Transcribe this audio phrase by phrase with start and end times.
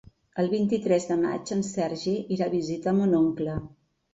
[0.43, 3.61] El vint-i-tres de maig en Sergi irà a visitar mon oncle.